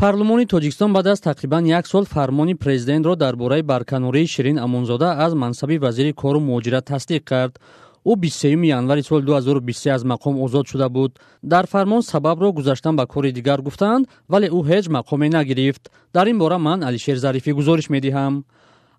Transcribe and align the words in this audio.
парлумони 0.00 0.46
тоҷикистон 0.46 0.92
баъд 0.92 1.06
аз 1.06 1.20
тақрибан 1.20 1.66
як 1.78 1.86
сол 1.86 2.04
фармони 2.04 2.54
президентро 2.54 3.16
дар 3.16 3.36
бораи 3.36 3.62
барканории 3.62 4.26
ширин 4.26 4.58
амонзода 4.58 5.14
аз 5.18 5.34
мансаби 5.34 5.78
вазири 5.78 6.12
кору 6.12 6.40
муҳоҷират 6.40 6.84
тасдиқ 6.92 7.22
кард. 7.24 7.60
Ӯ 8.10 8.16
бистсеюми 8.16 8.68
январи 8.68 9.02
соли 9.02 9.24
2023 9.26 9.94
аз 9.94 10.02
мақом 10.04 10.34
озод 10.44 10.66
шуда 10.68 10.88
буд. 10.88 11.20
Дар 11.42 11.66
фармон 11.66 12.02
сабабро 12.02 12.52
гузаштан 12.52 12.96
ба 12.96 13.06
кори 13.06 13.32
дигар 13.32 13.60
гуфтаанд 13.60 14.08
вале 14.28 14.48
ӯ 14.48 14.60
ҳеҷ 14.70 14.86
мақоме 14.88 15.28
нагирифт. 15.28 15.90
Дар 16.14 16.26
ин 16.26 16.38
бора 16.38 16.58
ман 16.58 16.82
алишер 16.82 17.16
зарифӣ 17.16 17.52
гузориш 17.52 17.86
медиҳам 17.90 18.44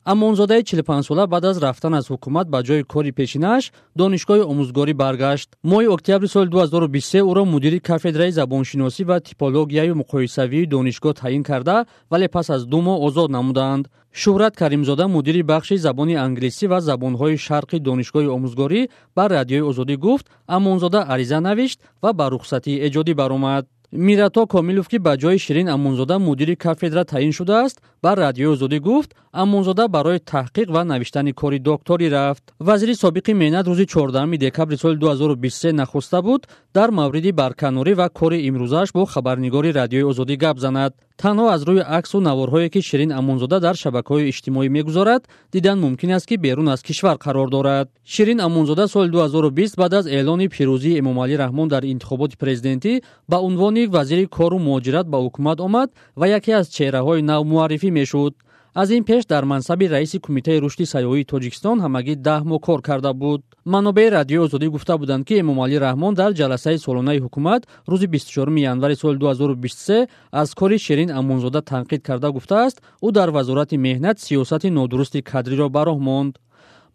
амонзодаи 0.05 0.63
чилпансола 0.63 1.27
баъд 1.27 1.45
аз 1.45 1.61
рафтан 1.61 1.93
аз 1.93 2.05
ҳукумат 2.09 2.47
ба 2.49 2.59
ҷои 2.63 2.83
кори 2.83 3.11
пешинааш 3.11 3.71
донишгоҳи 3.99 4.47
омӯзгорӣ 4.51 4.93
баргашт. 4.93 5.49
Моҳи 5.63 5.87
октябри 5.95 6.27
соли 6.27 6.49
2023 6.49 7.21
ӯро 7.31 7.43
мудири 7.45 7.79
кафедраи 7.79 8.31
забоншиносӣ 8.31 9.03
ва 9.09 9.19
типологияю 9.19 9.93
муқоисавии 10.01 10.69
донишгоҳ 10.73 11.13
таъин 11.21 11.43
карда 11.43 11.85
вале 12.11 12.27
пас 12.27 12.49
аз 12.49 12.65
ду 12.65 12.79
моҳ 12.87 12.97
озод 13.07 13.29
намуданд. 13.31 13.89
Шӯҳрат 14.21 14.53
каримзода 14.61 15.07
мудири 15.07 15.41
бахши 15.43 15.77
забони 15.77 16.15
англисӣ 16.25 16.65
ва 16.67 16.79
забонҳои 16.89 17.37
шарқи 17.47 17.77
донишгоҳи 17.87 18.33
омӯзгорӣ 18.35 18.81
ба 19.15 19.23
радиои 19.35 19.67
озодӣ 19.69 19.95
гуфт. 20.05 20.25
Амонзода 20.47 20.99
ариза 21.13 21.39
навишт 21.47 21.79
ва 22.03 22.13
ба 22.13 22.25
рухсатии 22.33 22.81
эҷодӣ 22.87 23.13
баромад 23.21 23.65
мирато 23.92 24.46
комилов 24.46 24.88
ки 24.88 24.98
ба 24.98 25.16
ҷои 25.16 25.38
ширин 25.38 25.68
амонзода 25.68 26.18
мудири 26.18 26.56
кафедра 26.56 27.04
таъин 27.04 27.32
шудааст 27.32 27.80
ба 28.02 28.16
радиои 28.16 28.52
озодӣ 28.54 28.78
гуфт 28.80 29.10
амонзода 29.32 29.88
барои 29.88 30.18
таҳқиқ 30.18 30.68
ва 30.74 30.84
навиштани 30.84 31.32
кори 31.32 31.58
докторӣ 31.58 32.06
рафт 32.10 32.44
вазири 32.60 32.94
собиқи 32.94 33.32
меҳнат 33.42 33.66
рӯзи 33.66 33.86
14 33.86 34.38
декабри 34.38 34.76
соли 34.76 34.96
2023 34.98 35.72
нахоста 35.72 36.22
буд 36.22 36.48
дар 36.74 36.90
мавриди 36.90 37.32
барканорӣ 37.32 37.94
ва 37.94 38.08
кори 38.08 38.38
имрӯзааш 38.48 38.88
бо 38.92 39.04
хабарнигори 39.04 39.70
радиои 39.72 40.08
озодӣ 40.10 40.36
гап 40.36 40.58
занад 40.58 40.92
Танҳо 41.23 41.45
аз 41.55 41.61
рӯи 41.69 41.83
аксу 41.97 42.17
наворҳое 42.29 42.69
ки 42.73 42.81
ширин 42.89 43.11
амонзода 43.19 43.57
дар 43.65 43.75
шабакаҳои 43.83 44.29
иҷтимоӣ 44.31 44.67
мегузорад 44.77 45.23
дидан 45.53 45.77
мумкин 45.85 46.11
аст 46.17 46.25
ки 46.29 46.35
берун 46.45 46.67
аз 46.73 46.81
кишвар 46.87 47.17
қарор 47.25 47.49
дорад. 47.55 47.87
Ширин 48.13 48.39
амонзода 48.47 48.85
соли 48.93 49.09
2020 49.09 49.77
баъд 49.81 49.93
аз 49.99 50.05
эълони 50.17 50.47
пирӯзии 50.55 50.97
эмомалӣ 51.01 51.35
раҳмон 51.43 51.67
дар 51.73 51.83
интихоботи 51.93 52.37
президентӣ 52.43 52.91
ба 53.31 53.37
унвони 53.47 53.83
вазири 53.95 54.25
кору 54.37 54.57
муҳоҷират 54.67 55.07
ба 55.13 55.17
ҳукумат 55.25 55.57
омад 55.67 55.89
ва 56.19 56.25
яке 56.37 56.51
аз 56.59 56.67
чеҳраҳои 56.75 57.21
нав 57.31 57.41
муаррифӣ 57.51 57.89
мешуд 57.99 58.33
аз 58.73 58.89
ин 58.89 59.03
пеш 59.03 59.25
дар 59.25 59.43
мансаби 59.43 59.89
раиси 59.89 60.19
кумитаи 60.19 60.61
рушди 60.61 60.85
сайёҳии 60.93 61.29
тоҷикистон 61.31 61.77
ҳамагӣ 61.85 62.15
даҳ 62.27 62.41
моҳ 62.49 62.59
кор 62.67 62.81
карда 62.81 63.11
буд. 63.13 63.41
Манобеи 63.65 64.09
радиои 64.17 64.43
озодӣ 64.45 64.67
гуфта 64.75 64.97
буданд 64.97 65.23
ки 65.27 65.33
эмомалӣ 65.43 65.77
раҳмон 65.87 66.13
дар 66.21 66.31
ҷаласаи 66.39 66.77
солонаи 66.85 67.19
ҳукумат 67.25 67.61
рӯзи 67.91 68.07
24 68.07 68.57
январи 68.71 68.95
соли 68.95 69.17
2023 69.17 70.07
аз 70.31 70.53
кори 70.59 70.77
ширин 70.79 71.09
амонзода 71.19 71.61
танқид 71.71 72.01
карда 72.07 72.31
гуфтааст. 72.31 72.81
Ӯ 73.05 73.11
дар 73.11 73.29
вазорати 73.29 73.77
меҳнат 73.77 74.17
сиёсати 74.19 74.69
нодурусти 74.69 75.21
кадриро 75.21 75.67
ба 75.69 75.81
роҳ 75.87 75.99
монд. 75.99 76.33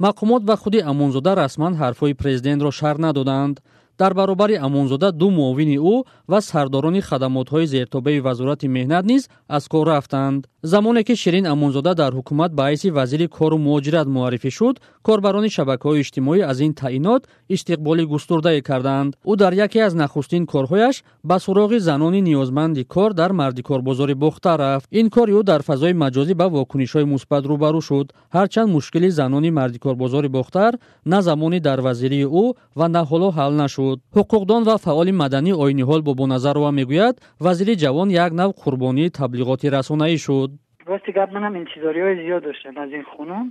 Мақомот 0.01 0.43
ва 0.49 0.57
худи 0.57 0.81
амонзода 0.91 1.33
расман 1.43 1.75
ҳарфҳои 1.81 2.15
президентро 2.15 2.71
шарҳ 2.71 2.99
надоданд 3.07 3.57
дар 4.02 4.14
баробари 4.14 4.56
амонзода 4.68 5.12
ду 5.12 5.30
муовини 5.30 5.78
ӯ 5.94 5.96
ва 6.32 6.40
сардорони 6.42 7.02
хадамотҳои 7.02 7.68
зертобаи 7.74 8.20
вазорати 8.28 8.68
меҳнат 8.68 9.06
низ 9.12 9.24
аз 9.48 9.64
кор 9.68 9.86
рафтанд 9.88 10.42
замоне 10.64 11.04
ки 11.04 11.16
ширин 11.16 11.46
амонзода 11.54 11.94
дар 12.02 12.12
ҳукумат 12.18 12.52
ба 12.58 12.64
ҳайси 12.70 12.90
вазири 12.98 13.28
кору 13.38 13.58
муҳоҷират 13.66 14.08
муаррифӣ 14.16 14.52
шуд 14.58 14.76
корбарони 15.08 15.50
шабакаҳои 15.58 16.02
иҷтимоӣ 16.04 16.40
аз 16.52 16.58
ин 16.68 16.74
таъинот 16.82 17.22
истиқболи 17.56 18.04
густурдае 18.14 18.62
карданд 18.70 19.12
ӯ 19.32 19.34
дар 19.42 19.54
яке 19.66 19.80
аз 19.88 19.94
нахустин 20.02 20.44
корҳояш 20.54 20.96
ба 21.30 21.38
суроғи 21.46 21.80
занони 21.90 22.22
ниёзманди 22.30 22.84
кор 22.94 23.12
дар 23.20 23.32
мардикорбозори 23.42 24.16
бохта 24.24 24.52
рафт 24.64 24.88
ин 25.00 25.08
кори 25.16 25.34
ӯ 25.40 25.44
дар 25.50 25.62
фазои 25.70 25.94
маҷозӣ 26.04 26.34
ба 26.42 26.48
вокунишҳои 26.56 27.06
мусбат 27.14 27.44
рӯбарӯ 27.52 27.82
шуд 27.90 28.08
ҳарчанд 28.36 28.70
мушкили 28.76 29.10
занони 29.20 29.52
мардикорбозори 29.60 30.30
бохтар 30.38 30.72
на 31.12 31.22
замони 31.28 31.60
дар 31.68 31.80
вазирии 31.88 32.26
ӯ 32.44 32.46
ва 32.80 32.88
на 32.96 33.02
ҳоло 33.10 33.30
ҳал 33.38 33.52
нашуд 33.64 33.85
ҳуқуқдон 34.18 34.62
ва 34.70 34.76
фаъоли 34.86 35.12
маданӣ 35.12 35.52
ойниҳол 35.64 36.02
бобоназарова 36.08 36.72
мегӯяд 36.80 37.16
вазири 37.46 37.74
ҷавон 37.84 38.10
як 38.26 38.32
нав 38.42 38.50
қурбонии 38.62 39.14
таблиғоти 39.20 39.68
расонаӣ 39.78 40.18
шуд 40.26 40.52
рости 40.90 41.12
гап 41.12 41.30
манам 41.32 41.54
интизориҳои 41.62 42.16
зиёд 42.24 42.42
доштам 42.44 42.78
аз 42.84 42.90
ин 43.00 43.04
хонум 43.12 43.46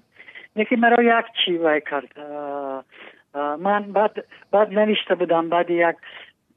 лекин 0.57 0.81
маро 0.81 1.01
як 1.19 1.27
чӣ 1.41 1.53
вай 1.65 1.81
кард 1.91 2.11
ман 3.67 3.83
баъд 4.53 4.69
навишта 4.79 5.17
будам 5.17 5.49
баъди 5.49 5.75
як 5.75 5.97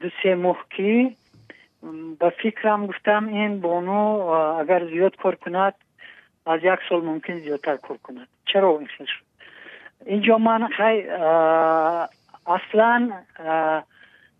ду 0.01 0.07
се 0.21 0.31
моҳ 0.35 0.57
ки 0.75 1.15
ба 2.19 2.31
фикрам 2.41 2.87
гуфтам 2.87 3.23
ин 3.43 3.59
бону 3.59 4.01
агар 4.61 4.81
зиёд 4.93 5.15
кор 5.21 5.35
кунад 5.43 5.75
аз 6.45 6.59
як 6.63 6.79
сол 6.87 7.01
мумкин 7.01 7.37
зиёдтар 7.45 7.77
кор 7.77 7.97
кунад 8.05 8.29
чаро 8.45 8.79
ин 8.81 8.87
хел 8.87 9.07
шуд 9.13 9.27
инҷо 10.13 10.37
ман 10.37 10.61
хай 10.77 10.95
اصلا 12.48 13.12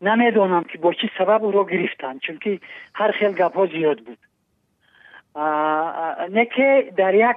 نمی‌دونم 0.02 0.64
که 0.64 0.78
با 0.78 0.92
چی 0.92 1.10
سبب 1.18 1.44
او 1.44 1.50
را 1.50 1.64
گرفتن 1.64 2.18
چون 2.18 2.38
که 2.38 2.60
هر 2.94 3.10
خیل 3.10 3.32
گپ 3.32 3.72
زیاد 3.72 3.98
بود. 3.98 4.18
نه 6.30 6.44
که 6.56 6.92
در 6.96 7.14
یک 7.14 7.36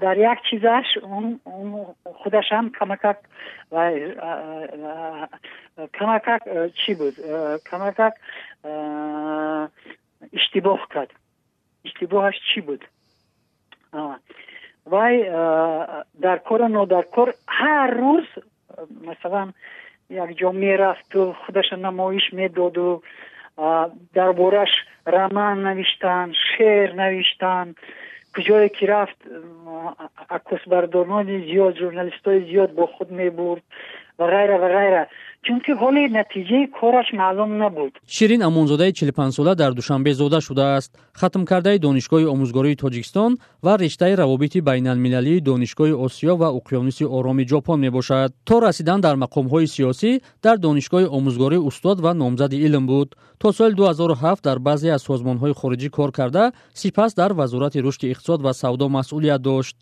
در 0.00 0.18
یک 0.18 0.38
چیزش 0.50 0.84
اون 1.02 1.40
خودش 2.04 2.44
هم 2.50 2.72
کمکک 2.80 3.16
و 3.72 3.92
کمکک 5.94 6.42
چی 6.86 6.94
بود؟ 6.94 7.14
کمکک 7.70 8.12
اشتباه 10.32 10.88
کرد. 10.94 11.12
اشتباهش 11.84 12.34
چی 12.54 12.60
بود؟ 12.60 12.84
و 14.90 15.10
در 16.20 16.38
کار 16.38 16.62
و 16.62 16.86
در 16.86 17.02
کار 17.02 17.34
هر 17.48 17.90
روز 17.90 18.24
مثلا 19.06 19.52
якҷо 20.10 20.52
мерафту 20.52 21.34
худаша 21.44 21.76
намоиш 21.76 22.32
медоду 22.32 23.02
дар 24.14 24.32
бораш 24.32 24.70
роман 25.06 25.62
навиштанд 25.62 26.34
шеър 26.34 26.94
навиштанд 26.94 27.76
куҷое 28.34 28.68
ки 28.68 28.84
рафт 28.86 29.18
акосбардорони 30.28 31.36
зиёд 31.48 31.74
журналистои 31.82 32.40
зиёд 32.50 32.70
бо 32.78 32.86
худ 32.86 33.10
мебурд 33.10 33.64
ва 34.18 34.26
ғайра 34.34 34.56
ва 34.62 34.68
ғайра 34.76 35.02
чунки 35.46 35.72
ҳоли 35.82 36.02
натиҷаи 36.18 36.64
кораш 36.78 37.08
маълум 37.20 37.50
набуд. 37.62 37.92
Ширин 38.16 38.42
амонзодаи 38.48 38.92
чилпансола 38.98 39.54
дар 39.54 39.72
душанбе 39.78 40.12
зода 40.20 40.40
шудааст. 40.40 40.90
Хатмкардаи 41.20 41.78
донишгоҳи 41.86 42.30
омӯзгории 42.34 42.80
тоҷикистон 42.82 43.32
ва 43.64 43.72
риштаи 43.82 44.14
равобити 44.20 44.60
байналмилалии 44.68 45.44
донишгоҳи 45.48 45.98
осиё 46.06 46.34
ва 46.42 46.48
уқёнуси 46.58 47.04
ороми 47.16 47.44
ҷопон 47.50 47.78
мебошад. 47.86 48.30
То 48.48 48.54
расидан 48.66 49.00
дар 49.06 49.16
мақомҳои 49.24 49.66
сиёсӣ 49.74 50.10
дар 50.44 50.56
донишгоҳи 50.66 51.12
омӯзгорӣ 51.16 51.58
устод 51.68 51.98
ва 52.04 52.12
номзади 52.22 52.56
илм 52.66 52.84
буд. 52.86 53.08
То 53.40 53.52
соли 53.52 53.74
2007 53.74 54.42
дар 54.46 54.58
баъзе 54.58 54.88
аз 54.96 55.02
созмонҳои 55.08 55.54
хориҷӣ 55.60 55.88
кор 55.96 56.10
карда 56.18 56.44
сипас 56.74 57.14
дар 57.14 57.30
вазорати 57.40 57.82
рушди 57.86 58.06
иқтисод 58.12 58.40
ва 58.42 58.52
савдо 58.54 58.88
масъулият 58.88 59.42
дошт 59.42 59.76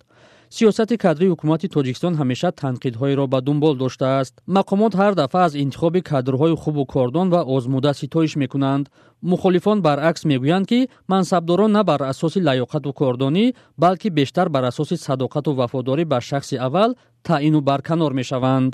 сиёсати 0.56 0.96
кадрии 1.04 1.32
ҳукумати 1.32 1.66
тоҷикистон 1.74 2.14
ҳамеша 2.20 2.50
танқидҳоеро 2.62 3.24
ба 3.32 3.38
дунбол 3.46 3.74
доштааст. 3.82 4.34
Мақомот 4.56 4.92
ҳар 5.00 5.12
дафъа 5.20 5.40
аз 5.46 5.52
интихоби 5.64 6.00
кадрҳои 6.10 6.54
хубу 6.62 6.82
кордон 6.94 7.26
ва 7.34 7.40
озмуда 7.54 7.92
ситоиш 8.00 8.32
мекунанд. 8.42 8.84
Мухолифон 9.30 9.78
баръакс 9.86 10.22
мегӯянд 10.30 10.66
ки 10.70 10.80
мансабдорон 11.12 11.72
на 11.76 11.82
бар 11.90 12.00
асоси 12.12 12.40
лаёқату 12.48 12.90
кордонӣ 13.00 13.44
балки 13.82 14.08
бештар 14.18 14.48
бар 14.54 14.64
асоси 14.70 14.96
садоқату 15.06 15.50
вафодорӣ 15.60 16.04
ба 16.12 16.18
шахси 16.28 16.56
аввал 16.66 16.90
таъину 17.26 17.60
барканор 17.68 18.12
мешаванд 18.20 18.72